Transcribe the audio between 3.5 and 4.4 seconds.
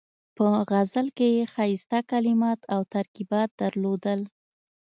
درلودل.